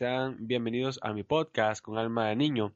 [0.00, 2.74] sean bienvenidos a mi podcast con alma de niño,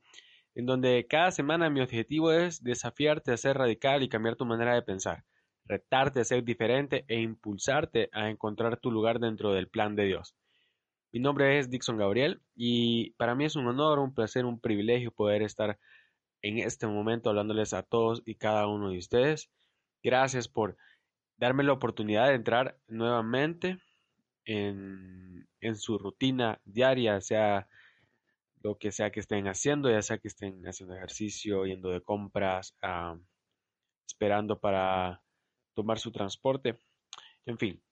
[0.54, 4.74] en donde cada semana mi objetivo es desafiarte a ser radical y cambiar tu manera
[4.74, 5.24] de pensar,
[5.64, 10.36] retarte a ser diferente e impulsarte a encontrar tu lugar dentro del plan de Dios.
[11.12, 15.10] Mi nombre es Dixon Gabriel y para mí es un honor, un placer, un privilegio
[15.10, 15.78] poder estar
[16.42, 19.48] en este momento hablándoles a todos y cada uno de ustedes.
[20.02, 20.76] Gracias por
[21.38, 23.78] darme la oportunidad de entrar nuevamente
[24.44, 27.68] en, su rutina diaria, sea
[28.62, 32.76] lo que sea que estén haciendo, ya sea que estén haciendo ejercicio, yendo de compras,
[32.82, 33.16] ah,
[34.06, 35.22] esperando para
[35.74, 36.78] tomar su transporte,
[37.46, 37.82] en fin.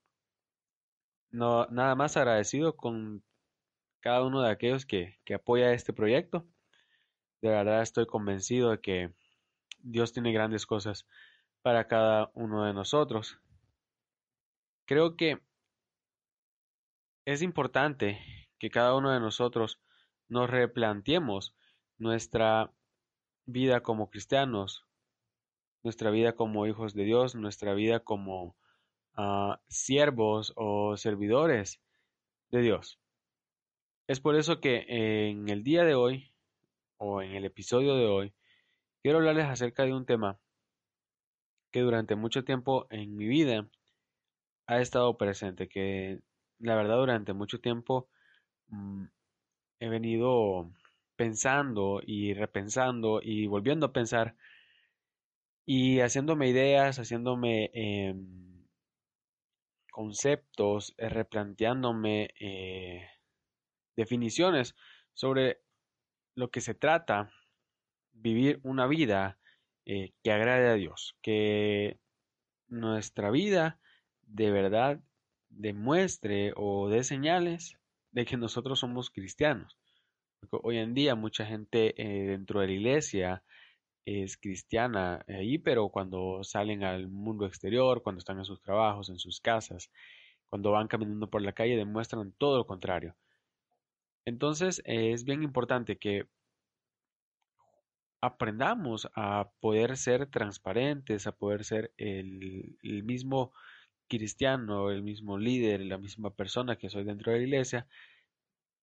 [1.31, 3.25] No, nada más agradecido con
[4.01, 6.47] cada uno de aquellos que, que apoya este proyecto.
[7.41, 9.15] De verdad estoy convencido de que
[9.81, 11.07] Dios tiene grandes cosas
[11.63, 13.39] para cada uno de nosotros.
[14.85, 15.41] Creo que
[17.25, 18.19] es importante
[18.59, 19.81] que cada uno de nosotros
[20.29, 21.55] nos replanteemos
[21.99, 22.73] nuestra
[23.47, 24.87] vida como cristianos,
[25.83, 28.57] nuestra vida como hijos de Dios, nuestra vida como
[29.17, 31.81] uh, siervos o servidores
[32.51, 32.99] de Dios.
[34.09, 36.33] Es por eso que en el día de hoy,
[36.99, 38.35] o en el episodio de hoy,
[39.03, 40.39] quiero hablarles acerca de un tema
[41.71, 43.69] que durante mucho tiempo en mi vida
[44.67, 46.21] ha estado presente, que
[46.63, 48.09] la verdad durante mucho tiempo
[48.69, 49.05] mm,
[49.81, 50.71] he venido
[51.17, 54.37] pensando y repensando y volviendo a pensar
[55.67, 58.65] y haciéndome ideas, haciéndome em,
[59.91, 63.09] conceptos, eh, replanteándome eh,
[63.97, 64.75] definiciones
[65.13, 65.61] sobre
[66.35, 67.31] lo que se trata
[68.13, 69.39] vivir una vida
[69.85, 71.99] eh, que agrade a Dios, que
[72.69, 73.79] nuestra vida
[74.23, 75.01] de verdad
[75.53, 77.79] demuestre o dé señales
[78.11, 79.79] de que nosotros somos cristianos.
[80.51, 83.45] hoy en día mucha gente eh, dentro de la iglesia
[84.05, 89.19] es cristiana ahí, pero cuando salen al mundo exterior, cuando están en sus trabajos, en
[89.19, 89.91] sus casas,
[90.49, 93.17] cuando van caminando por la calle, demuestran todo lo contrario.
[94.25, 96.27] Entonces es bien importante que
[98.21, 103.53] aprendamos a poder ser transparentes, a poder ser el mismo
[104.09, 107.87] cristiano, el mismo líder, la misma persona que soy dentro de la iglesia,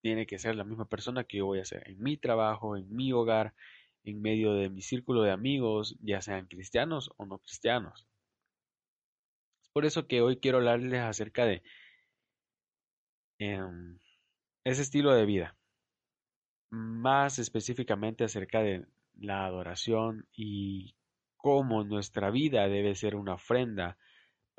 [0.01, 2.93] tiene que ser la misma persona que yo voy a ser en mi trabajo, en
[2.93, 3.53] mi hogar,
[4.03, 8.07] en medio de mi círculo de amigos, ya sean cristianos o no cristianos.
[9.61, 11.61] Es por eso que hoy quiero hablarles acerca de
[13.39, 13.99] em,
[14.63, 15.57] ese estilo de vida,
[16.69, 18.85] más específicamente acerca de
[19.15, 20.95] la adoración y
[21.35, 23.97] cómo nuestra vida debe ser una ofrenda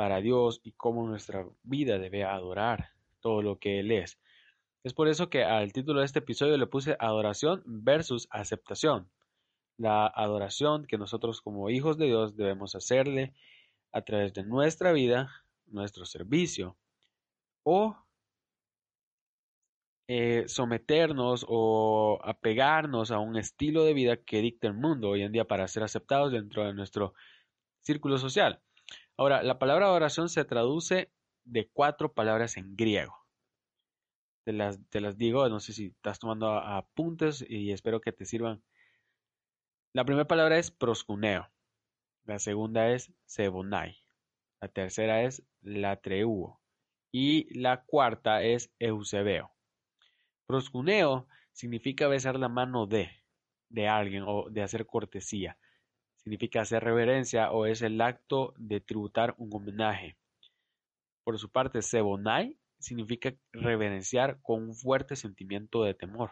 [0.00, 2.88] para Dios y cómo nuestra vida debe adorar
[3.20, 4.18] todo lo que Él es.
[4.82, 9.10] Es por eso que al título de este episodio le puse adoración versus aceptación.
[9.76, 13.34] La adoración que nosotros como hijos de Dios debemos hacerle
[13.92, 16.78] a través de nuestra vida, nuestro servicio,
[17.62, 17.94] o
[20.08, 25.32] eh, someternos o apegarnos a un estilo de vida que dicta el mundo hoy en
[25.32, 27.12] día para ser aceptados dentro de nuestro
[27.82, 28.62] círculo social.
[29.16, 31.12] Ahora, la palabra oración se traduce
[31.44, 33.14] de cuatro palabras en griego.
[34.44, 38.62] Te las, digo, no sé si estás tomando apuntes y espero que te sirvan.
[39.92, 41.48] La primera palabra es proscuneo.
[42.24, 43.98] La segunda es sebonai.
[44.60, 46.60] La tercera es latreuo.
[47.12, 49.52] Y la cuarta es eusebeo.
[50.46, 53.10] Proscuneo significa besar la mano de,
[53.68, 55.58] de alguien o de hacer cortesía
[56.30, 60.16] significa hacer reverencia o es el acto de tributar un homenaje.
[61.24, 66.30] Por su parte, Sebonai significa reverenciar con un fuerte sentimiento de temor.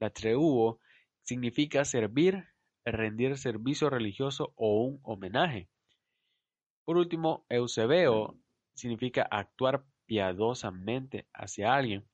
[0.00, 0.80] La Treuo
[1.22, 2.48] significa servir,
[2.84, 5.68] rendir servicio religioso o un homenaje.
[6.84, 8.36] Por último, Eusebeo
[8.74, 12.04] significa actuar piadosamente hacia alguien.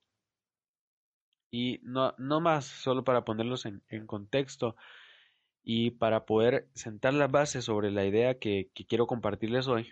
[1.50, 4.76] Y no, no más, solo para ponerlos en, en contexto,
[5.62, 9.90] y para poder sentar las bases sobre la idea que, quiero compartirles hoy,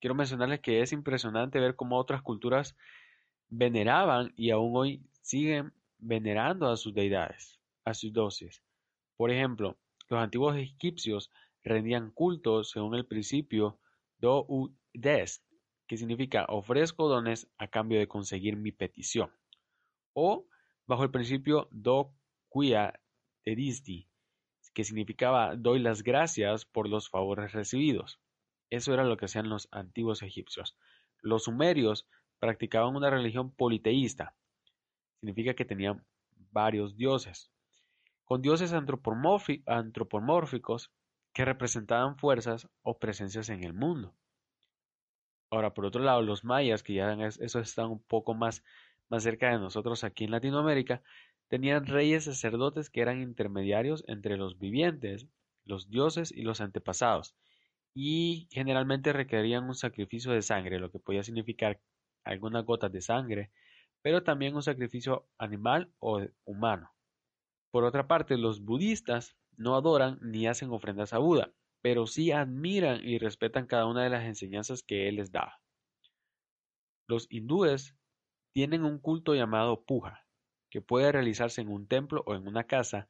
[0.00, 2.76] quiero mencionarles que es impresionante ver cómo otras culturas
[3.48, 8.62] veneraban y aún hoy siguen venerando a sus deidades, a sus dioses.
[9.16, 9.76] Por ejemplo,
[10.08, 11.30] los antiguos egipcios
[11.62, 13.78] rendían culto según el principio
[14.18, 15.44] do u des,
[15.86, 19.30] que significa ofrezco dones a cambio de conseguir mi petición,
[20.14, 20.46] o
[20.86, 22.14] bajo el principio do
[22.50, 23.00] quia
[23.44, 24.07] edisti,
[24.78, 28.20] que significaba doy las gracias por los favores recibidos.
[28.70, 30.76] Eso era lo que hacían los antiguos egipcios.
[31.20, 32.06] Los sumerios
[32.38, 34.36] practicaban una religión politeísta,
[35.18, 36.06] significa que tenían
[36.52, 37.50] varios dioses,
[38.24, 40.92] con dioses antropomórficos
[41.32, 44.14] que representaban fuerzas o presencias en el mundo.
[45.50, 48.62] Ahora, por otro lado, los mayas, que ya eso están un poco más,
[49.08, 51.02] más cerca de nosotros aquí en Latinoamérica,
[51.48, 55.26] tenían reyes sacerdotes que eran intermediarios entre los vivientes,
[55.64, 57.34] los dioses y los antepasados,
[57.94, 61.80] y generalmente requerían un sacrificio de sangre, lo que podía significar
[62.24, 63.50] algunas gotas de sangre,
[64.02, 66.92] pero también un sacrificio animal o humano.
[67.70, 71.52] Por otra parte, los budistas no adoran ni hacen ofrendas a Buda,
[71.82, 75.60] pero sí admiran y respetan cada una de las enseñanzas que él les da.
[77.06, 77.96] Los hindúes
[78.52, 80.27] tienen un culto llamado puja,
[80.70, 83.08] que puede realizarse en un templo o en una casa,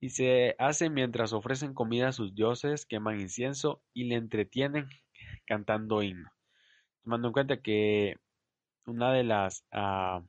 [0.00, 4.88] y se hace mientras ofrecen comida a sus dioses, queman incienso y le entretienen
[5.46, 6.30] cantando himno.
[7.02, 8.16] Tomando en cuenta que
[8.86, 10.22] una de las ah,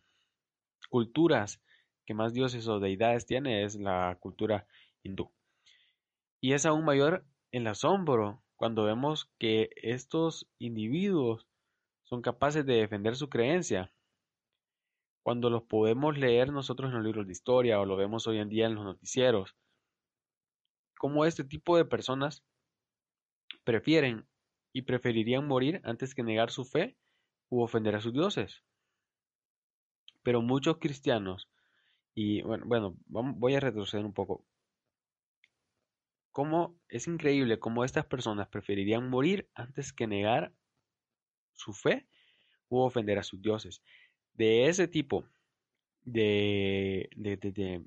[0.90, 1.62] culturas
[2.06, 4.66] que más dioses o deidades tiene es la cultura
[5.04, 5.32] hindú.
[6.40, 11.48] Y es aún mayor el asombro cuando vemos que estos individuos
[12.04, 13.92] son capaces de defender su creencia.
[15.28, 18.48] Cuando los podemos leer nosotros en los libros de historia o lo vemos hoy en
[18.48, 19.58] día en los noticieros,
[20.98, 22.46] cómo este tipo de personas
[23.66, 24.26] prefieren
[24.72, 26.96] y preferirían morir antes que negar su fe
[27.50, 28.64] u ofender a sus dioses.
[30.24, 31.50] Pero muchos cristianos,
[32.16, 34.46] y bueno, bueno voy a retroceder un poco,
[36.32, 40.54] cómo es increíble cómo estas personas preferirían morir antes que negar
[41.52, 42.08] su fe
[42.70, 43.82] u ofender a sus dioses.
[44.38, 45.26] De ese tipo
[46.04, 47.84] de, de, de,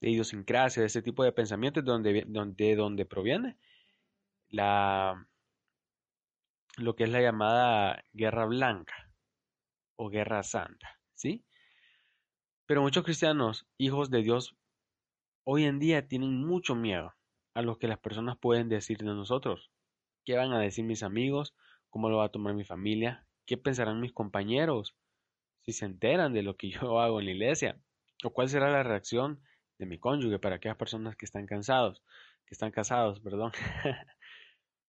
[0.00, 3.56] idiosincrasia, de ese tipo de pensamientos donde, donde proviene
[4.48, 5.26] la,
[6.76, 9.10] lo que es la llamada guerra blanca
[9.96, 11.44] o guerra santa, ¿sí?
[12.66, 14.56] Pero muchos cristianos, hijos de Dios,
[15.46, 17.12] Hoy en día tienen mucho miedo
[17.52, 19.70] a lo que las personas pueden decir de nosotros.
[20.24, 21.54] ¿Qué van a decir mis amigos?
[21.90, 23.26] ¿Cómo lo va a tomar mi familia?
[23.44, 24.96] ¿Qué pensarán mis compañeros
[25.64, 27.78] si se enteran de lo que yo hago en la iglesia?
[28.22, 29.40] ¿O cuál será la reacción
[29.78, 32.02] de mi cónyuge para aquellas personas que están cansados,
[32.46, 33.52] que están casados, perdón?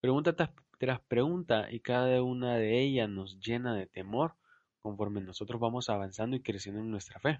[0.01, 4.35] pregunta tras pregunta y cada una de ellas nos llena de temor
[4.79, 7.39] conforme nosotros vamos avanzando y creciendo en nuestra fe.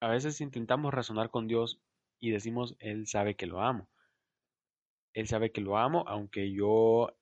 [0.00, 1.80] A veces intentamos razonar con Dios
[2.18, 3.88] y decimos, Él sabe que lo amo.
[5.12, 7.16] Él sabe que lo amo aunque yo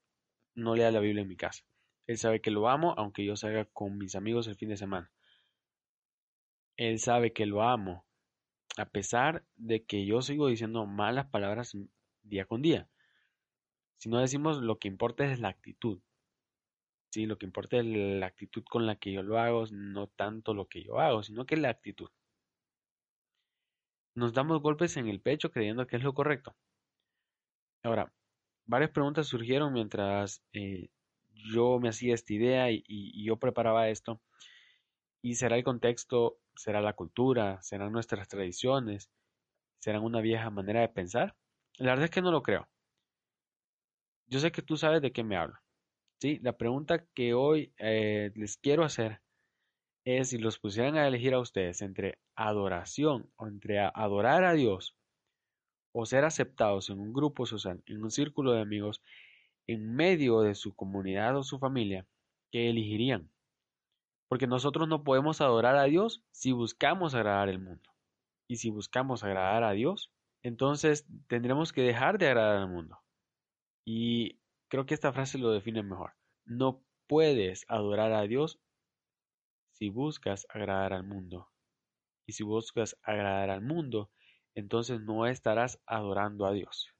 [0.54, 1.64] no lea la Biblia en mi casa.
[2.06, 5.10] Él sabe que lo amo aunque yo salga con mis amigos el fin de semana.
[6.76, 8.06] Él sabe que lo amo
[8.76, 11.76] a pesar de que yo sigo diciendo malas palabras
[12.22, 12.88] día con día.
[13.96, 16.00] Si no decimos lo que importa es la actitud.
[17.10, 20.52] Sí, lo que importa es la actitud con la que yo lo hago, no tanto
[20.52, 22.10] lo que yo hago, sino que la actitud.
[24.14, 26.54] Nos damos golpes en el pecho creyendo que es lo correcto.
[27.82, 28.12] Ahora,
[28.66, 30.90] varias preguntas surgieron mientras eh,
[31.52, 34.20] yo me hacía esta idea y, yo preparaba esto.
[35.22, 36.38] ¿Y será el contexto?
[36.54, 37.60] ¿Será la cultura?
[37.62, 39.10] ¿Serán nuestras tradiciones?
[39.78, 41.36] ¿Serán una vieja manera de pensar?
[41.78, 42.68] La verdad es que no lo creo.
[44.26, 45.58] Yo sé que tú sabes de qué me hablo.
[46.20, 46.38] ¿sí?
[46.42, 49.20] La pregunta que hoy eh, les quiero hacer
[50.04, 54.96] es si los pusieran a elegir a ustedes entre adoración o entre adorar a Dios
[55.92, 59.02] o ser aceptados en un grupo social, en un círculo de amigos,
[59.66, 62.06] en medio de su comunidad o su familia,
[62.50, 63.30] ¿qué elegirían?
[64.28, 67.90] Porque nosotros no podemos adorar a Dios si buscamos agradar al mundo.
[68.48, 72.98] Y si buscamos agradar a Dios, entonces tendremos que dejar de agradar al mundo.
[73.84, 76.14] Y creo que esta frase lo define mejor.
[76.44, 78.60] No puedes adorar a Dios
[79.72, 81.48] si buscas agradar al mundo.
[82.26, 84.10] Y si buscas agradar al mundo,
[84.54, 86.95] entonces no estarás adorando a Dios.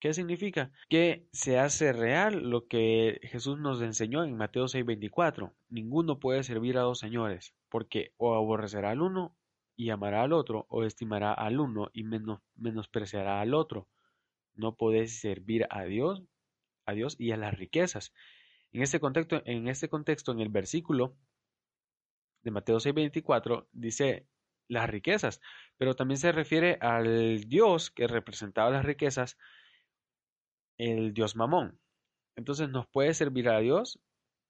[0.00, 0.72] ¿Qué significa?
[0.88, 5.52] Que se hace real lo que Jesús nos enseñó en Mateo 6:24.
[5.68, 9.36] Ninguno puede servir a dos señores, porque o aborrecerá al uno
[9.76, 13.88] y amará al otro, o estimará al uno y menospreciará al otro.
[14.54, 16.22] No podés servir a Dios,
[16.86, 18.14] a Dios y a las riquezas.
[18.72, 21.14] En este contexto, en este contexto, en el versículo
[22.42, 24.26] de Mateo 6:24 dice
[24.66, 25.42] las riquezas,
[25.76, 29.36] pero también se refiere al Dios que representaba las riquezas,
[30.80, 31.78] el Dios Mamón.
[32.36, 34.00] Entonces nos puede servir a Dios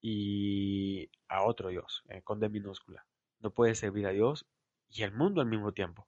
[0.01, 3.05] y a otro Dios, eh, con D minúscula.
[3.39, 4.45] No puede servir a Dios
[4.89, 6.07] y al mundo al mismo tiempo.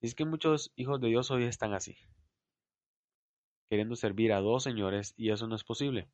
[0.00, 1.96] Y es que muchos hijos de Dios hoy están así,
[3.70, 6.08] queriendo servir a dos señores y eso no es posible.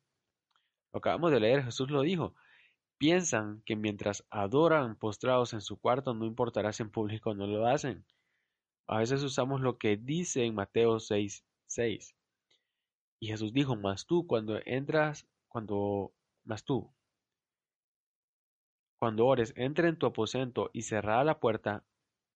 [0.91, 2.35] Lo acabamos de leer, Jesús lo dijo,
[2.99, 7.65] Piensan que mientras adoran postrados en su cuarto no importará si en público no lo
[7.65, 8.05] hacen.
[8.85, 12.15] A veces usamos lo que dice en Mateo 6, 6.
[13.23, 16.11] Y Jesús dijo, más tú cuando entras, cuando,
[16.43, 16.93] más tú,
[18.99, 21.85] cuando ores, entra en tu aposento y cerrada la puerta,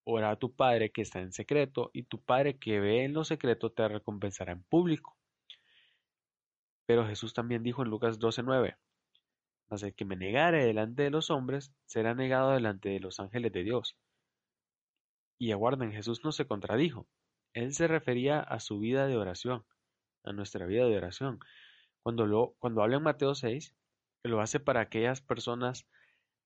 [0.06, 3.26] ora a tu Padre que está en secreto, y tu Padre que ve en lo
[3.26, 5.18] secreto te recompensará en público.
[6.86, 8.78] Pero Jesús también dijo en Lucas 12:9,
[9.70, 13.52] mas el que me negare delante de los hombres, será negado delante de los ángeles
[13.52, 13.98] de Dios.
[15.38, 17.10] Y aguarden, Jesús no se contradijo.
[17.52, 19.66] Él se refería a su vida de oración,
[20.28, 21.40] a nuestra vida de oración.
[22.04, 23.76] Cuando, lo, cuando habla en Mateo 6,
[24.24, 25.88] lo hace para aquellas personas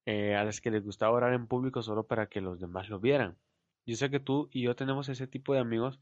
[0.06, 3.00] eh, a las que les gustaba orar en público solo para que los demás lo
[3.00, 3.38] vieran.
[3.86, 6.00] Yo sé que tú y yo tenemos ese tipo de amigos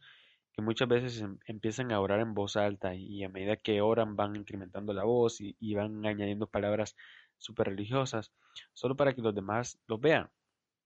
[0.53, 4.15] que muchas veces em, empiezan a orar en voz alta y a medida que oran
[4.15, 6.95] van incrementando la voz y, van añadiendo palabras
[7.37, 8.33] súper religiosas
[8.73, 10.29] solo para que los demás lo vean.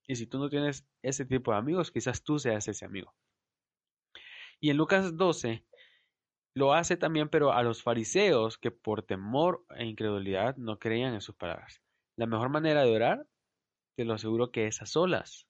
[0.08, 3.14] Y si tú no tienes ese tipo de amigos, quizás tú seas ese amigo.
[4.60, 5.66] Y en Lucas 12
[6.56, 11.22] lo hace también, pero a los fariseos que por temor e incredulidad no creían en
[11.22, 11.82] sus palabras.
[12.16, 13.28] La mejor manera de orar,
[13.96, 15.48] te lo aseguro que es a solas,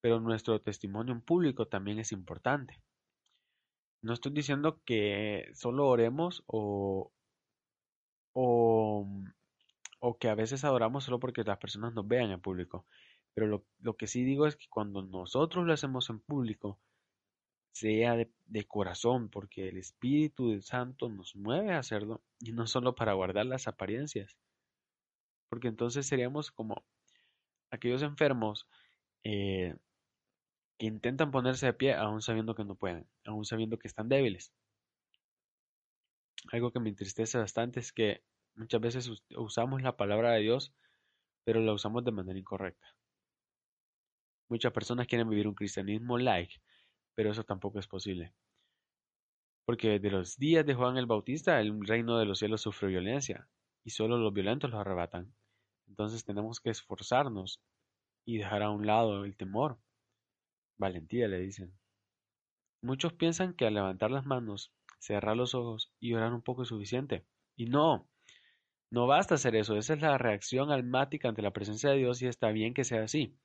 [0.00, 2.82] pero nuestro testimonio en público también es importante.
[4.02, 7.12] No estoy diciendo que solo oremos o,
[8.32, 9.06] o,
[10.00, 12.86] o que a veces adoramos solo porque las personas nos vean en público.
[13.34, 16.78] Pero lo, lo que sí digo es que cuando nosotros lo hacemos en público,
[17.74, 22.94] sea de, corazón, porque el Espíritu del Santo nos mueve a hacerlo y no solo
[22.94, 24.38] para guardar las apariencias.
[25.48, 26.84] Porque entonces seríamos como
[27.70, 28.68] aquellos enfermos
[29.24, 29.74] eh,
[30.78, 34.52] que intentan ponerse de pie aún sabiendo que no pueden, aún sabiendo que están débiles.
[36.52, 38.22] Algo que me entristece bastante es que
[38.54, 40.72] muchas veces usamos la palabra de Dios,
[41.42, 42.86] pero la usamos de manera incorrecta.
[44.48, 46.60] Muchas personas quieren vivir un cristianismo like,
[47.14, 48.32] pero eso tampoco es posible.
[49.64, 53.48] Porque desde los días de Juan el Bautista, el reino de los cielos sufre violencia,
[53.84, 55.34] y solo los violentos lo arrebatan.
[55.86, 57.60] Entonces tenemos que esforzarnos
[58.24, 59.78] y dejar a un lado el temor.
[60.76, 61.72] Valentía le dicen.
[62.82, 66.68] Muchos piensan que al levantar las manos, cerrar los ojos y orar un poco es
[66.68, 67.24] suficiente.
[67.56, 68.08] Y no,
[68.90, 69.76] no basta hacer eso.
[69.76, 73.04] Esa es la reacción almática ante la presencia de Dios y está bien que sea
[73.04, 73.36] así.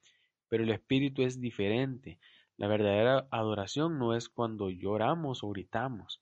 [0.48, 2.20] Pero el espíritu es diferente.
[2.60, 6.22] La verdadera adoración no es cuando lloramos o gritamos.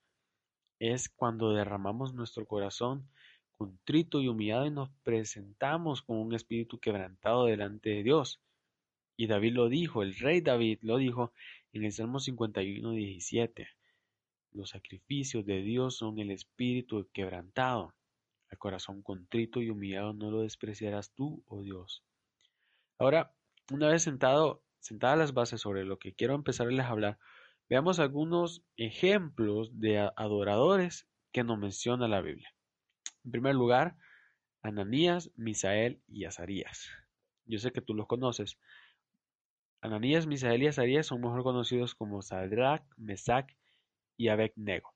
[0.77, 3.10] Es cuando derramamos nuestro corazón
[3.53, 8.39] contrito y humillado y nos presentamos con un espíritu quebrantado delante de Dios.
[9.15, 11.34] Y David lo dijo, el rey David lo dijo
[11.74, 13.67] en el Salmo 51, 17.
[14.51, 17.96] Los sacrificios de Dios son el espíritu quebrantado.
[18.51, 22.03] El corazón contrito y humillado no lo despreciarás tú, oh Dios.
[23.00, 23.34] Ahora,
[23.72, 27.20] una vez sentado, sentadas las bases sobre lo que quiero empezarles a hablar,
[27.70, 32.53] veamos algunos ejemplos de adoradores que nos menciona la Biblia.
[33.24, 33.98] En primer lugar,
[34.62, 36.89] Ananías, Misael y Azarías.
[37.46, 38.58] Yo sé que tú los conoces,
[39.82, 43.48] Ananías, Misael y Azarías son mejor conocidos como Sadrach, Mesach
[44.17, 44.94] y Abednego,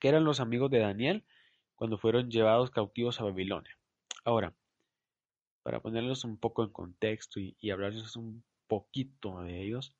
[0.00, 1.24] que eran los amigos de Daniel
[1.76, 3.78] cuando fueron llevados cautivos a Babilonia.
[4.24, 4.54] Ahora,
[5.62, 9.96] para ponerlos un poco en contexto y, hablarles un poquito de ellos,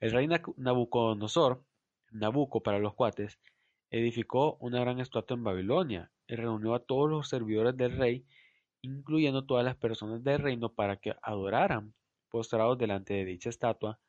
[0.00, 1.62] el rey Nabucodonosor,
[2.10, 3.38] Nabuco para los cuates,
[3.90, 8.26] edificó una gran estatua en Babilonia y reunió a todos los servidores del rey,
[8.80, 11.94] incluyendo todas las personas del reino, para que adoraran
[12.30, 14.00] postrados delante de dicha estatua,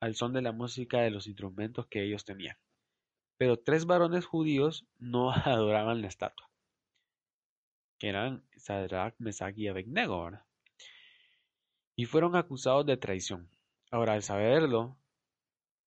[0.00, 2.56] al son de la música de los instrumentos que ellos tenían.
[3.38, 6.50] Pero tres varones judíos no adoraban la estatua,
[7.98, 10.30] que eran Sadrach, Mesach y Abednego,
[11.98, 13.50] y fueron acusados de traición.
[13.90, 14.96] Ahora, al saberlo,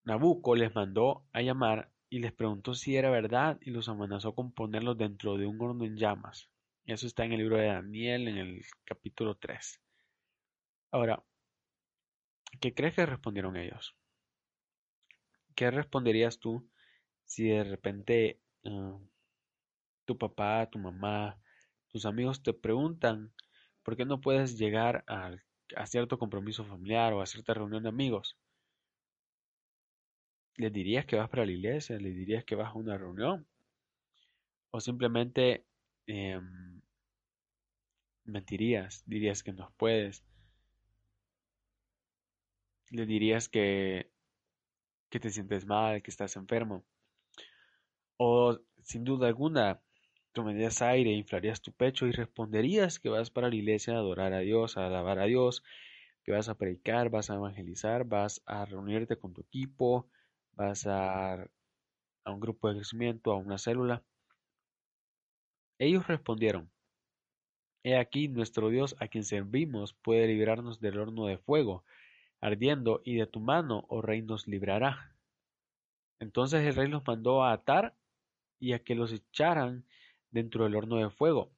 [0.04, 4.52] Nabucco les mandó a llamar y les preguntó si era verdad y los amenazó con
[4.52, 6.50] ponerlos dentro de un horno en llamas.
[6.84, 9.80] Eso está en el libro de Daniel en el capítulo 3.
[10.90, 11.24] Ahora,
[12.60, 13.96] ¿Qué crees que respondieron ellos?
[15.54, 16.68] ¿Qué responderías tú
[17.24, 18.98] si de repente ah,
[20.04, 21.40] tu papá, tu mamá,
[21.88, 23.32] tus amigos te preguntan
[23.82, 25.34] por qué no puedes llegar a,
[25.76, 28.36] a cierto compromiso familiar o a cierta reunión de amigos?
[30.56, 31.98] ¿Les dirías que vas para la iglesia?
[31.98, 33.46] ¿Les dirías que vas a una reunión?
[34.70, 35.64] ¿O simplemente
[36.06, 36.80] em,
[38.24, 39.02] mentirías?
[39.06, 40.24] ¿Dirías que no puedes?
[42.92, 44.10] le dirías que,
[45.10, 46.84] que te sientes mal, que estás enfermo.
[48.18, 49.80] O sin duda alguna,
[50.32, 54.40] tomarías aire, inflarías tu pecho y responderías que vas para la iglesia a adorar a
[54.40, 55.62] Dios, a alabar a Dios,
[56.24, 60.08] que vas a predicar, vas a evangelizar, vas a reunirte con tu equipo,
[60.52, 61.34] vas a,
[62.24, 64.02] a un grupo de crecimiento, a una célula.
[65.78, 66.70] Ellos respondieron,
[67.84, 71.84] He aquí nuestro Dios a quien servimos puede librarnos del horno de fuego,
[72.40, 75.16] ardiendo, y de tu mano, oh rey, nos librará.
[76.20, 77.96] Entonces el rey los mandó a atar
[78.60, 79.84] y a que los echaran
[80.32, 81.52] dentro del horno de fuego.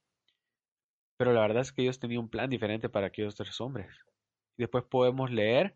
[1.17, 3.89] Pero la verdad es que ellos tenían un plan diferente para aquellos tres hombres.
[4.59, 5.75] Después podemos leer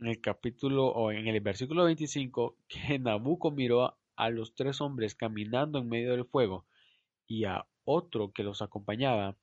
[0.00, 5.14] en el capítulo o en el versículo 25 que Nabucco miró a los tres hombres
[5.14, 6.66] caminando en medio del fuego
[7.26, 9.36] y a otro que los acompañaba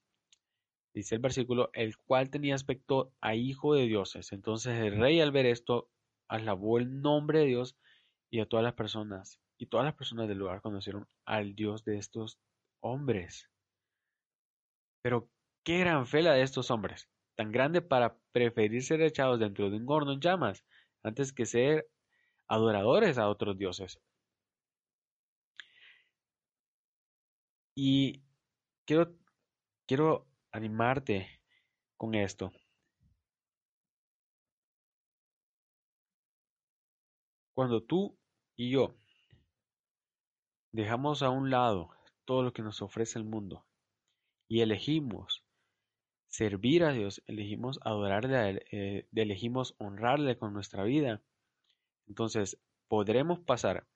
[0.94, 4.32] dice el versículo, el cual tenía aspecto a hijo de dioses.
[4.34, 5.90] Entonces el rey al ver esto,
[6.28, 7.78] alabó el nombre de Dios
[8.30, 11.98] y a todas las personas, y todas las personas del lugar conocieron al Dios de
[11.98, 12.38] estos
[12.82, 13.50] hombres.
[15.02, 15.30] Pero
[15.64, 19.78] qué gran fe la de estos hombres, tan grande para preferir ser echados dentro de
[19.78, 20.66] un horno en llamas,
[21.04, 21.90] antes que ser
[22.48, 24.00] adoradores a otros dioses.
[27.76, 28.24] Y
[28.86, 29.16] quiero,
[29.88, 31.42] quiero animarte
[31.98, 32.52] con esto.
[37.54, 38.18] Cuando tú
[38.56, 38.96] y yo
[40.72, 41.90] dejamos a un lado
[42.30, 43.66] todo lo que nos ofrece el mundo
[44.48, 45.44] y elegimos
[46.28, 51.24] servir a Dios, elegimos adorarle a Él, eh, elegimos honrarle con nuestra vida,
[52.06, 53.88] entonces podremos pasar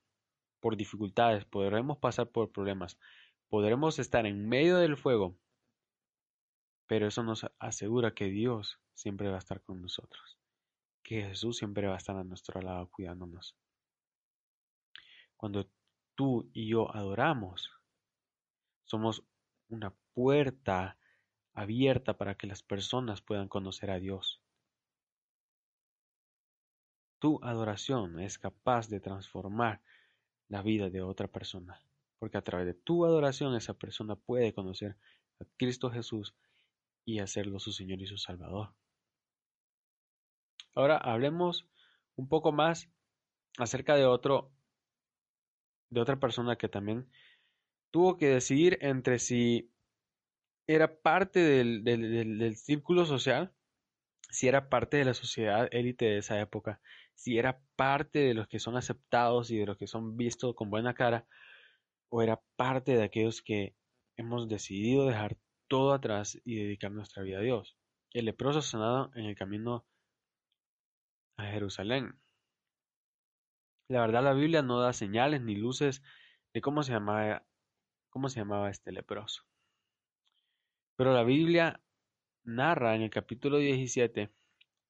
[0.61, 2.97] por dificultades, podremos pasar por problemas,
[3.49, 5.37] podremos estar en medio del fuego,
[6.87, 10.39] pero eso nos asegura que Dios siempre va a estar con nosotros,
[11.03, 13.55] que Jesús siempre va a estar a nuestro lado cuidándonos.
[15.37, 15.69] Cuando
[16.15, 17.69] tú y yo adoramos,
[18.93, 19.23] somos
[19.69, 20.99] una puerta
[21.55, 24.39] abierta para que las personas puedan conocer a Dios.
[27.17, 29.81] Tu adoración es capaz de transformar
[30.47, 31.81] la vida de otra persona,
[32.19, 34.95] porque a través de tu adoración esa persona puede conocer
[35.39, 36.35] a Cristo Jesús
[37.03, 38.75] y hacerlo su Señor y su Salvador.
[40.75, 41.65] Ahora hablemos
[42.15, 42.91] un poco más
[43.57, 44.51] acerca de otro
[45.89, 47.09] de otra persona que también
[47.93, 49.71] tuvo que decidir entre si
[50.67, 53.53] era parte del, círculo social,
[54.31, 56.81] si era parte de la sociedad élite de esa época,
[57.13, 60.71] si era parte de los que son aceptados y de los que son vistos con
[60.71, 61.27] buena cara,
[62.09, 63.75] o era parte de aquellos que
[64.17, 67.77] hemos decidido dejar todo atrás y dedicar nuestra vida a Dios.
[68.11, 69.85] El leproso sanado en el camino
[71.37, 72.19] a Jerusalén.
[73.87, 76.01] La verdad la Biblia no da señales ni luces
[76.53, 77.45] de cómo se llamaba,
[78.13, 79.43] cómo se llamaba este leproso.
[80.95, 81.81] Pero la Biblia
[82.43, 84.29] narra en el capítulo 17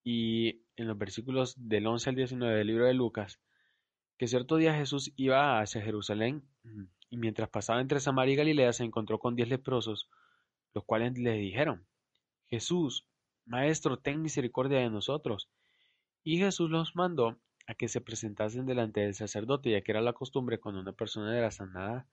[0.03, 3.39] y en los versículos del 11 al 19 del libro de Lucas
[4.17, 6.43] que cierto día Jesús iba hacia Jerusalén
[7.09, 10.09] y mientras pasaba entre Samaria y Galilea se encontró con diez leprosos
[10.73, 11.85] los cuales le dijeron,
[12.47, 13.07] Jesús,
[13.45, 15.49] Maestro, ten misericordia de nosotros.
[16.23, 20.13] Y Jesús los mandó a que se presentasen delante del sacerdote, ya que era la
[20.13, 22.07] costumbre cuando una persona era sanada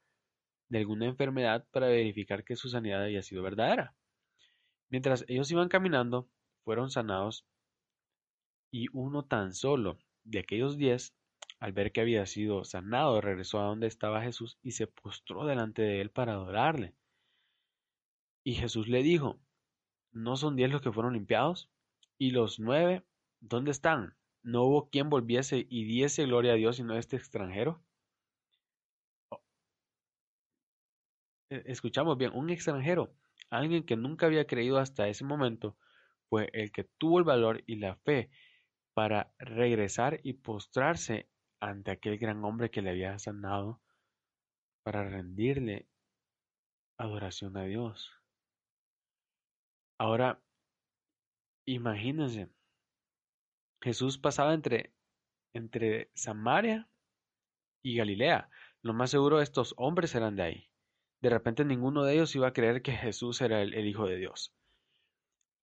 [0.71, 3.95] de alguna enfermedad para verificar que su sanidad había sido verdadera.
[4.89, 6.29] Mientras ellos iban caminando,
[6.65, 7.45] fueron sanados,
[8.71, 11.15] y uno tan solo de aquellos diez,
[11.59, 15.83] al ver que había sido sanado, regresó a donde estaba Jesús y se postró delante
[15.83, 16.95] de él para adorarle.
[18.45, 19.39] Y Jesús le dijo,
[20.13, 21.69] ¿no son diez los que fueron limpiados?
[22.19, 23.05] ¿Y los nueve,
[23.41, 24.17] dónde están?
[24.43, 27.83] ¿No hubo quien volviese y diese gloria a Dios sino este extranjero?
[29.31, 29.37] Oh.
[29.37, 29.41] E,
[31.51, 33.13] escuchamos bien, un extranjero,
[33.51, 35.77] alguien que nunca había creído hasta ese momento,
[36.29, 38.31] fue el que tuvo el valor y la fe
[38.95, 41.29] para regresar y postrarse
[41.61, 43.81] ante aquel gran hombre que le había sanado,
[44.83, 45.89] para rendirle
[46.97, 48.13] adoración a Dios.
[49.99, 50.41] Ahora,
[51.67, 52.49] imagínense,
[53.83, 54.95] Jesús pasaba entre,
[55.53, 56.89] entre Samaria
[57.83, 58.51] y Galilea.
[58.83, 60.70] Lo más seguro estos hombres eran de ahí.
[61.21, 64.55] De repente ninguno de ellos iba a creer que Jesús era el, Hijo de Dios.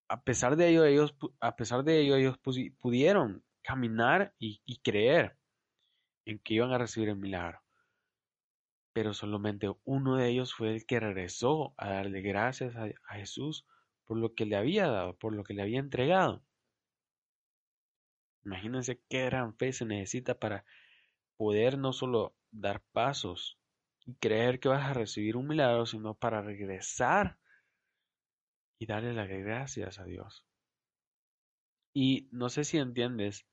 [0.07, 2.37] A pesar de ello, ellos, a pesar de ello, ellos
[2.79, 5.37] pudieron caminar y, creer
[6.25, 7.61] en que iban a recibir el milagro.
[8.93, 13.65] Pero solamente uno de ellos fue el que regresó a darle gracias a Jesús
[14.05, 16.43] por lo que le había dado, por lo que le había entregado.
[18.45, 20.63] Imagínense qué gran fe se necesita para
[21.35, 23.56] poder no solo dar pasos
[24.07, 27.37] y creer que vas a recibir un milagro, sino para regresar
[28.79, 30.45] y darle las gracias a Dios.
[31.93, 33.45] Y no sé si entiendes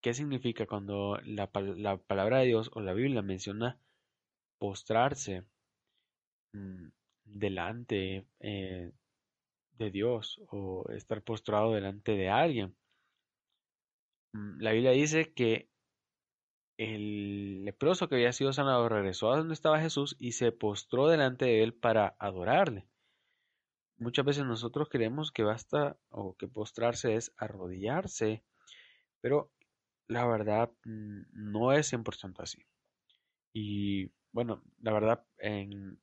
[0.00, 3.80] qué significa cuando la, palabra de Dios o la Biblia menciona
[4.58, 5.42] postrarse
[6.52, 6.88] mm,
[7.24, 8.92] delante eh,
[9.72, 12.76] de Dios o estar postrado delante de alguien.
[14.32, 15.68] Mm, la Biblia dice que
[16.78, 21.46] el leproso que había sido sanado regresó a donde estaba Jesús y se postró delante
[21.46, 22.86] de él para adorarle.
[23.98, 28.44] Muchas veces nosotros creemos que basta o que postrarse es arrodillarse,
[29.22, 29.50] pero
[30.06, 32.62] la verdad mm, no es 100% así.
[33.54, 35.98] Y bueno, la verdad, en,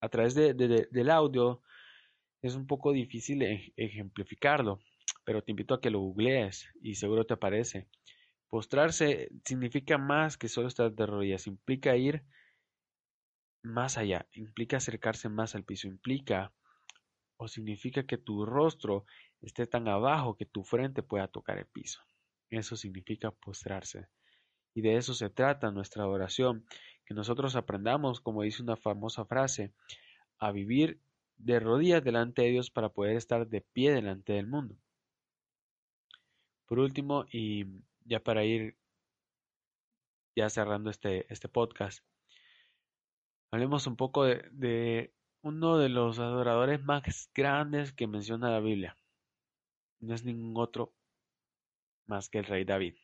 [0.00, 1.62] a través del audio
[2.42, 3.42] es un poco difícil
[3.76, 4.78] ejemplificarlo,
[5.24, 7.88] pero te invito a que lo googlees y seguro te aparece.
[8.52, 12.22] Postrarse significa más que solo estar de rodillas, implica ir
[13.62, 16.52] más allá, implica acercarse más al piso, implica
[17.38, 19.06] o significa que tu rostro
[19.40, 22.02] esté tan abajo que tu frente pueda tocar el piso.
[22.50, 24.08] Eso significa postrarse.
[24.74, 26.66] Y de eso se trata nuestra oración,
[27.06, 29.72] que nosotros aprendamos, como dice una famosa frase,
[30.38, 31.00] a vivir
[31.38, 34.76] de rodillas delante de Dios para poder estar de pie delante del mundo.
[36.66, 37.64] Por último, y
[38.04, 38.76] ya para ir
[40.36, 42.04] ya cerrando este, este podcast,
[43.50, 48.96] hablemos un poco de, uno de los adoradores más grandes que menciona la Biblia.
[50.00, 50.94] No es ningún otro
[52.06, 52.96] más que el rey David.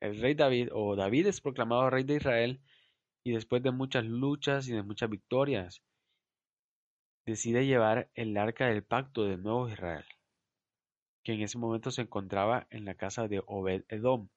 [0.00, 2.60] El rey David, o David es proclamado rey de Israel,
[3.24, 5.82] y después de muchas luchas y de muchas victorias,
[7.24, 10.04] decide llevar el arca del pacto del nuevo Israel
[11.26, 14.28] que en ese momento se encontraba en la casa de Obed Edom.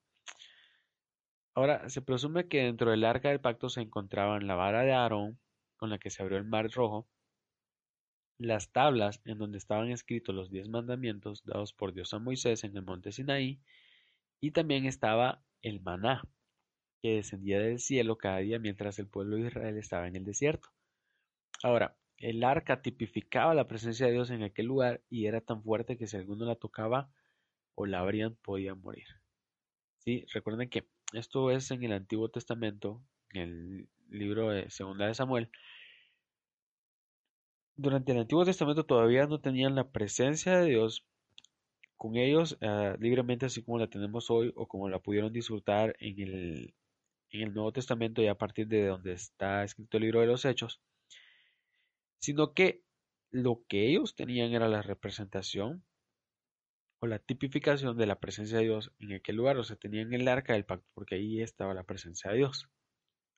[1.54, 5.38] Ahora, se presume que dentro del arca del pacto se encontraban la vara de Aarón,
[5.76, 7.08] con la que se abrió el mar rojo,
[8.38, 12.76] las tablas en donde estaban escritos los diez mandamientos dados por Dios a Moisés en
[12.76, 13.60] el monte Sinaí,
[14.40, 16.24] y también estaba el maná,
[17.02, 20.70] que descendía del cielo cada día mientras el pueblo de Israel estaba en el desierto.
[21.62, 25.96] Ahora, el arca tipificaba la presencia de Dios en aquel lugar y era tan fuerte
[25.96, 27.10] que si alguno la tocaba
[27.74, 29.06] o la abrían podía morir.
[29.98, 30.26] ¿Sí?
[30.32, 33.02] Recuerden que esto es en el Antiguo Testamento,
[33.32, 35.50] en el libro de Segunda de Samuel.
[37.76, 41.06] Durante el Antiguo Testamento todavía no tenían la presencia de Dios
[41.96, 46.20] con ellos ah, libremente así como la tenemos hoy o como la pudieron disfrutar en
[46.20, 46.74] el,
[47.30, 50.44] en el Nuevo Testamento y a partir de donde está escrito el libro de los
[50.44, 50.82] Hechos
[52.20, 52.84] sino que
[53.30, 55.84] lo que ellos tenían era la representación
[57.00, 60.28] o la tipificación de la presencia de Dios en aquel lugar, o sea, tenían el
[60.28, 62.68] arca del pacto, porque ahí estaba la presencia de Dios.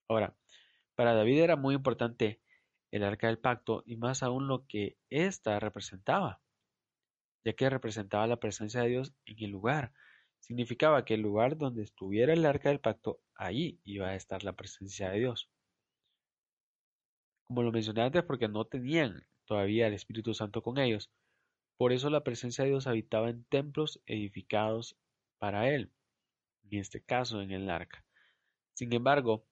[0.09, 0.37] Ahora,
[0.97, 2.41] para David era muy importante
[2.91, 6.43] el arca del pacto y más aún lo que ésta representaba,
[7.45, 9.93] ya que representaba la presencia de Dios en el lugar.
[10.41, 14.55] Significaba que el lugar donde estuviera el arca del pacto, ahí iba a estar la
[14.55, 15.51] presencia de Dios.
[17.53, 21.11] Como lo mencioné antes, porque no tenían todavía el Espíritu Santo con ellos.
[21.77, 24.97] Por eso la presencia de Dios habitaba en templos edificados
[25.37, 25.93] para él,
[26.71, 28.07] en este caso en el arca.
[28.73, 29.45] Sin embargo,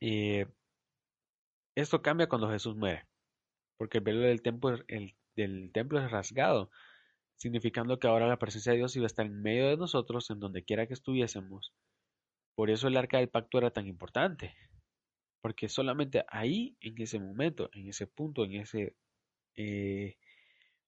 [0.00, 0.46] eh,
[1.76, 3.06] esto cambia cuando Jesús muere,
[3.76, 4.78] porque el velo del templo,
[5.36, 6.72] del templo es rasgado,
[7.36, 10.40] significando que ahora la presencia de Dios iba a estar en medio de nosotros, en
[10.40, 11.72] donde quiera que estuviésemos.
[12.56, 14.56] Por eso el arca del pacto era tan importante,
[15.40, 18.96] porque solamente ahí, en ese momento, en ese punto, en ese,
[19.54, 20.16] eh,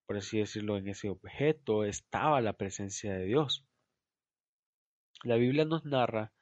[0.06, 3.64] por así decirlo, en ese objeto, estaba la presencia de Dios.
[5.22, 6.32] La Biblia nos narra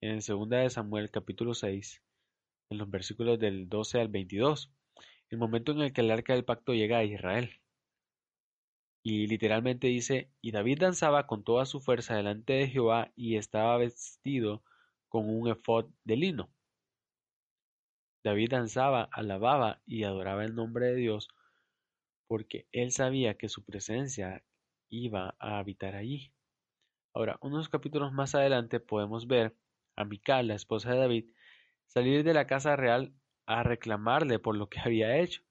[0.00, 2.02] en 2 de Samuel capítulo 6,
[2.70, 4.72] en los versículos del 12 al 22,
[5.30, 7.50] el momento en el que el arca del pacto llega a Israel.
[9.02, 13.78] Y literalmente dice, y David danzaba con toda su fuerza delante de Jehová y estaba
[13.78, 14.62] vestido
[15.08, 16.50] con un efod de lino.
[18.24, 21.28] David danzaba, alababa y adoraba el nombre de Dios
[22.26, 24.44] porque él sabía que su presencia
[24.90, 26.32] iba a habitar allí.
[27.14, 29.56] Ahora, unos capítulos más adelante podemos ver
[29.96, 31.30] a Mical, la esposa de David,
[31.86, 33.12] salir de la casa real
[33.46, 35.42] a reclamarle por lo que había hecho,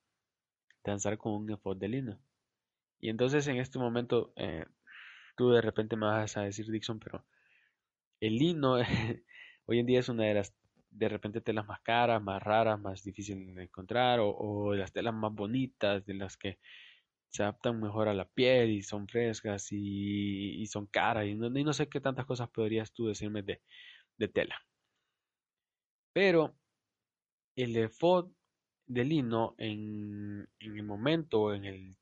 [0.84, 2.20] danzar con un efod de lino.
[3.00, 4.66] Y entonces en este momento, eh,
[5.36, 7.26] tú de repente me vas a decir, Dixon, pero
[8.22, 8.78] el lino
[9.66, 10.54] hoy en día es una de las
[10.98, 15.34] de repente telas más caras, más raras, más difíciles de encontrar, o, las telas más
[15.34, 16.60] bonitas, de las que
[17.30, 21.74] se adaptan mejor a la piel y son frescas y, son caras, y no, no,
[21.74, 23.62] sé qué tantas cosas podrías tú decirme de,
[24.18, 24.56] de tela.
[26.14, 26.56] Pero
[27.56, 28.32] el efod
[28.88, 31.98] de lino en, el momento, en el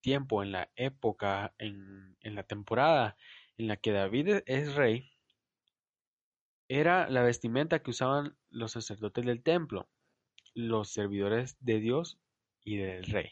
[0.00, 3.16] tiempo, en la época, en, en la temporada
[3.58, 5.15] en la que David es rey,
[6.68, 9.88] era la vestimenta que usaban los sacerdotes del templo,
[10.54, 12.18] los servidores de Dios
[12.64, 13.30] y del rey.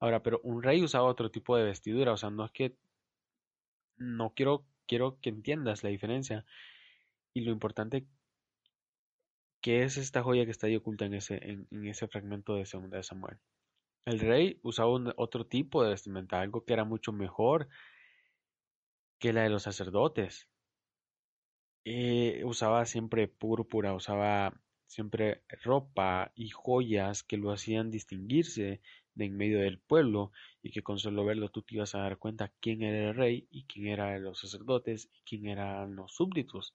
[0.00, 2.76] Ahora, pero un rey usaba otro tipo de vestidura, o sea, no es que
[3.96, 6.44] no quiero quiero que entiendas la diferencia
[7.34, 8.06] y lo importante
[9.60, 12.98] que es esta joya que está ahí oculta en ese, en, ese fragmento de Segunda
[12.98, 13.38] de Samuel.
[14.04, 17.68] El rey usaba otro tipo de vestimenta, algo que era mucho mejor
[19.18, 20.48] que la de los sacerdotes.
[21.88, 24.52] Eh, usaba siempre púrpura, usaba
[24.88, 28.80] siempre ropa y joyas que lo hacían distinguirse
[29.14, 32.18] de en medio del pueblo y que con solo verlo tú te ibas a dar
[32.18, 36.74] cuenta quién era el rey y quién eran los sacerdotes y quién eran los súbditos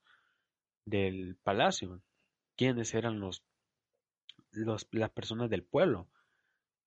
[0.85, 2.01] del palacio,
[2.55, 3.43] quiénes eran los,
[4.53, 6.07] las personas del pueblo.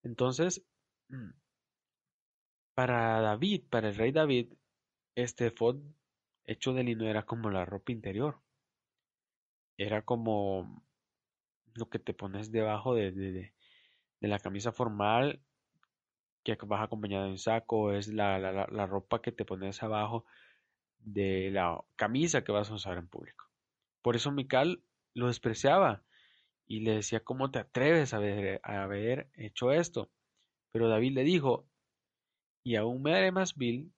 [0.03, 0.65] Entonces,
[1.11, 1.29] mm,
[2.73, 4.55] para David, para el rey David,
[5.15, 5.77] este fod
[6.47, 8.41] hecho de lino era como la ropa interior.
[9.77, 10.85] Era como
[11.75, 13.53] lo que te pones debajo de,
[14.21, 15.41] la camisa formal
[16.45, 20.27] que vas acompañado de un saco, es la, ropa que te pones abajo
[20.99, 23.47] de la camisa que vas a usar en público.
[24.03, 24.83] Por eso Mical
[25.15, 26.03] lo despreciaba
[26.67, 30.11] y le decía, ¿cómo te atreves a a haber hecho esto?
[30.71, 31.67] Pero David le dijo,
[32.63, 33.93] y aún me haré más vil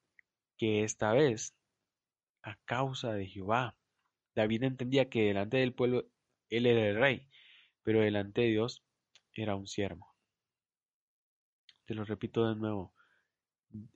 [0.58, 1.55] que esta vez,
[2.46, 3.76] a causa de Jehová.
[4.34, 6.06] David entendía que delante del pueblo
[6.48, 7.28] él era el rey,
[7.82, 8.84] pero delante de Dios
[9.34, 10.14] era un siervo.
[11.86, 12.94] Te lo repito de nuevo.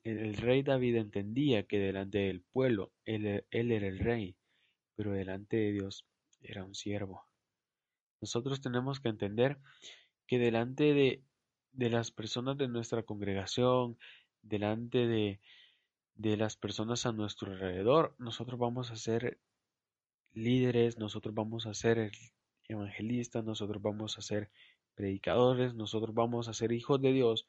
[0.03, 4.37] El rey David entendía que delante del pueblo él, él, era el rey,
[4.97, 6.05] pero delante de Dios
[6.43, 7.25] era un siervo.
[8.21, 9.59] Nosotros tenemos que entender
[10.27, 11.23] que delante de,
[11.73, 13.97] de las personas de nuestra congregación,
[14.43, 15.41] delante de,
[16.21, 19.41] de las personas a nuestro alrededor, nosotros vamos a ser
[20.35, 22.13] líderes, nosotros vamos a ser
[22.69, 24.51] evangelistas, nosotros vamos a ser
[24.95, 27.49] predicadores, nosotros vamos a ser hijos de Dios,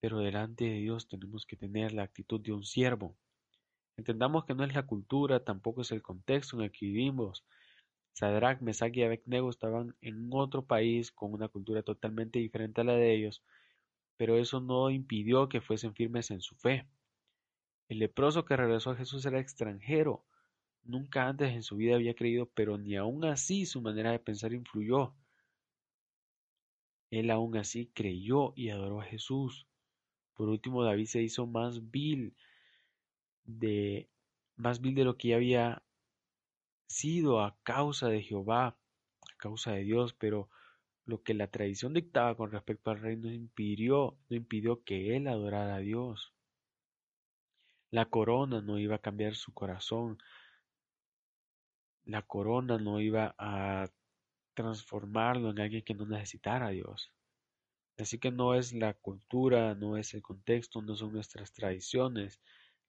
[0.00, 3.16] pero delante de Dios tenemos que tener la actitud de un siervo.
[3.96, 7.44] Entendamos que no es la cultura, tampoco es el contexto en el que vivimos.
[8.14, 12.94] Sadrach, Mesach y Abednego estaban en otro país con una cultura totalmente diferente a la
[12.94, 13.44] de ellos,
[14.16, 16.88] pero eso no impidió que fuesen firmes en su fe.
[17.88, 20.24] El leproso que regresó a Jesús era extranjero.
[20.82, 24.52] Nunca antes en su vida había creído, pero ni aun así su manera de pensar
[24.52, 25.14] influyó.
[27.10, 29.66] Él aún así creyó y adoró a Jesús.
[30.34, 32.34] Por último, David se hizo más vil
[33.44, 34.08] de
[34.56, 35.82] más vil de lo que ya había
[36.88, 40.48] sido a causa de Jehová, a causa de Dios, pero
[41.04, 45.28] lo que la tradición dictaba con respecto al rey no impidió, no impidió que él
[45.28, 46.35] adorara a Dios.
[47.96, 50.18] La corona no iba a cambiar su corazón.
[52.04, 53.88] La corona no iba a
[54.52, 57.10] transformarlo en alguien que no necesitara a Dios.
[57.96, 62.38] Así que no es la cultura, no es el contexto, no son nuestras tradiciones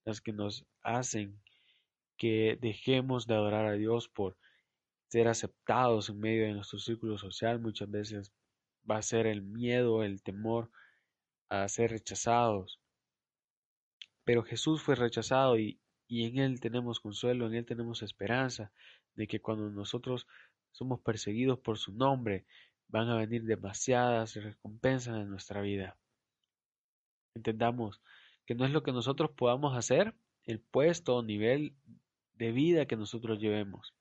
[0.04, 1.42] las que nos hacen
[2.18, 4.36] que dejemos de adorar a Dios por
[5.08, 7.62] ser aceptados en medio de nuestro círculo social.
[7.62, 8.34] Muchas veces
[8.84, 10.70] va a ser el miedo, el temor
[11.48, 12.82] a ser rechazados.
[14.28, 18.74] Pero Jesús fue rechazado y, y en Él tenemos consuelo, en Él tenemos esperanza
[19.16, 20.28] de que cuando nosotros
[20.74, 22.46] somos perseguidos por su nombre,
[22.90, 25.98] van a venir demasiadas recompensas en nuestra vida.
[27.36, 28.02] Entendamos
[28.46, 30.14] que no es lo que nosotros podamos hacer,
[30.44, 31.74] el puesto o nivel
[32.34, 33.94] de vida que nosotros llevemos,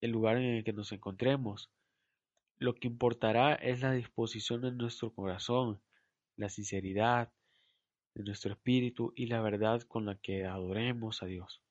[0.00, 1.70] el lugar en el que nos encontremos.
[2.56, 5.80] Lo que importará es la disposición de nuestro corazón,
[6.34, 7.30] la sinceridad
[8.18, 11.62] de nuestro espíritu y la verdad con la que adoremos a Dios.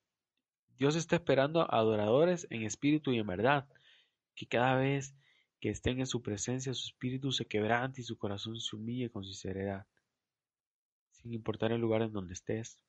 [0.77, 3.67] Dios está esperando adoradores en espíritu y en verdad,
[4.33, 5.13] que cada vez
[5.59, 9.25] que estén en su presencia su espíritu se quebrante y su corazón se humille con
[9.25, 9.87] sinceridad,
[11.11, 12.79] sin importar el lugar en donde estés.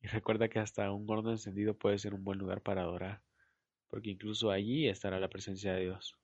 [0.00, 3.22] Y recuerda que hasta un horno encendido puede ser un buen lugar para adorar,
[3.88, 6.16] porque incluso allí estará la presencia de Dios.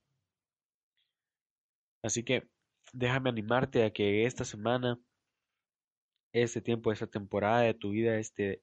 [2.03, 2.49] Así que
[2.93, 4.99] déjame animarte a que esta semana,
[6.43, 8.63] este tiempo, esta temporada de tu vida, este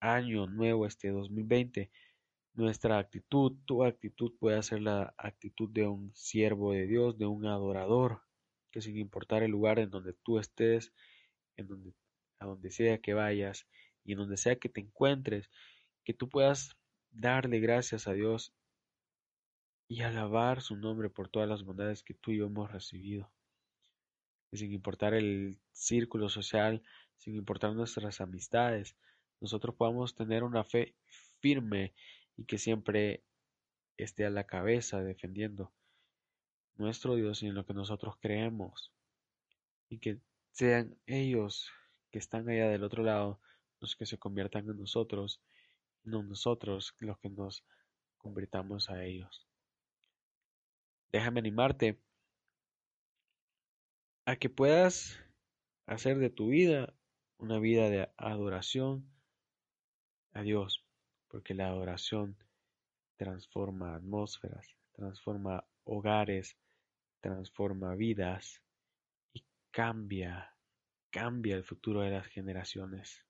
[0.00, 1.90] año nuevo, este 2020,
[2.54, 7.46] nuestra actitud, tu actitud puede ser la actitud de un siervo de Dios, de un
[7.46, 8.22] adorador,
[8.70, 10.92] que sin importar el lugar en donde tú estés,
[11.56, 11.94] en donde,
[12.38, 13.66] a donde sea que vayas
[14.04, 15.50] y en donde sea que te encuentres,
[16.04, 16.76] que tú puedas
[17.10, 18.54] darle gracias a Dios
[19.88, 23.30] y alabar su nombre por todas las bondades que tú y yo hemos recibido.
[24.52, 26.82] Y sin importar el círculo social,
[27.16, 28.94] sin importar nuestras amistades,
[29.40, 30.94] nosotros podamos tener una fe
[31.40, 31.94] firme
[32.36, 33.24] y que siempre
[33.96, 35.72] esté a la cabeza defendiendo
[36.76, 38.92] nuestro Dios y en lo que nosotros creemos.
[39.88, 40.20] Y que
[40.52, 41.70] sean ellos
[42.10, 43.40] que están allá del otro lado
[43.80, 45.40] los que se conviertan en nosotros,
[46.04, 47.64] no nosotros los que nos
[48.18, 49.48] convirtamos a ellos.
[51.10, 51.98] Déjame animarte
[54.24, 55.18] a que puedas
[55.86, 56.94] hacer de tu vida
[57.38, 59.10] una vida de adoración
[60.32, 60.84] a Dios,
[61.28, 62.36] porque la adoración
[63.16, 66.56] transforma atmósferas, transforma hogares,
[67.20, 68.62] transforma vidas
[69.32, 70.56] y cambia,
[71.10, 73.24] cambia el futuro de las generaciones.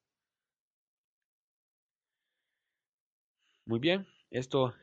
[3.64, 4.74] Muy bien, esto,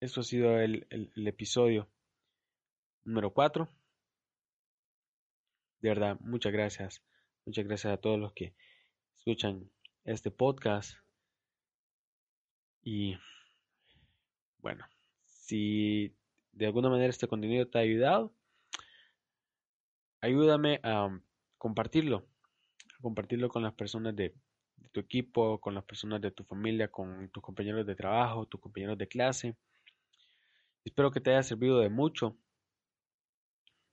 [0.00, 1.88] esto ha sido el, el episodio
[3.04, 3.68] número 4.
[5.84, 7.02] De verdad, muchas gracias.
[7.44, 8.54] Muchas gracias a todos los que
[9.18, 9.70] escuchan
[10.06, 10.96] este podcast.
[12.80, 13.18] Y
[14.60, 14.86] bueno,
[15.26, 16.16] si
[16.52, 18.32] de alguna manera este contenido te ha ayudado,
[20.22, 21.20] ayúdame a
[21.58, 22.26] compartirlo,
[22.98, 24.34] a compartirlo con las personas de,
[24.90, 28.96] tu equipo, con las personas de tu familia, con tus compañeros de trabajo, tus compañeros
[28.96, 29.54] de clase.
[30.82, 32.38] Espero que te haya servido de mucho,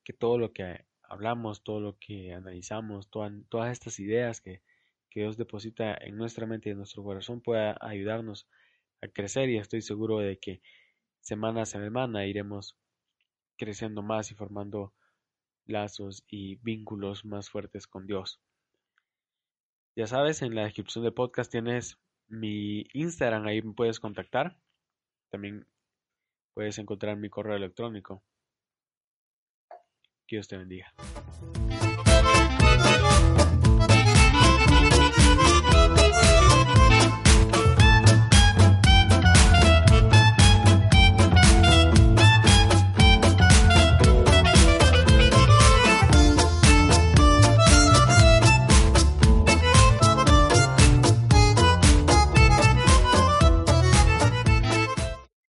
[0.06, 4.62] que todo lo que hablamos, todo lo que analizamos, todas estas ideas que,
[5.14, 8.48] Dios deposita en nuestra mente y en nuestro corazón pueda ayudarnos
[9.02, 10.62] a crecer y estoy seguro de que
[11.20, 12.78] semana a semana iremos
[13.58, 14.94] creciendo más y formando
[15.66, 18.40] lazos y vínculos más fuertes con Dios.
[19.98, 24.58] Ya sabes, en la descripción del podcast tienes mi Instagram, ahí me puedes contactar.
[25.30, 25.68] También
[26.54, 28.24] puedes encontrar mi correo electrónico.
[30.32, 30.94] Dios te bendiga.